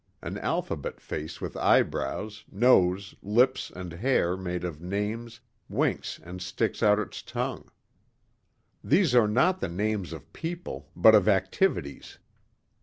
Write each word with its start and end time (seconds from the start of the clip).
An 0.23 0.39
alphabet 0.39 0.99
face 0.99 1.39
with 1.39 1.55
eyebrows, 1.57 2.43
nose, 2.51 3.13
lips 3.21 3.69
and 3.75 3.93
hair 3.93 4.35
made 4.35 4.63
of 4.63 4.81
names 4.81 5.41
winks 5.69 6.19
and 6.23 6.41
sticks 6.41 6.81
out 6.81 6.97
its 6.97 7.21
tongue. 7.21 7.69
These 8.83 9.13
are 9.13 9.27
not 9.27 9.59
the 9.59 9.69
names 9.69 10.11
of 10.11 10.33
people 10.33 10.89
but 10.95 11.13
of 11.13 11.27
activities. 11.27 12.17